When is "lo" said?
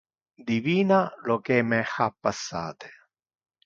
1.29-1.37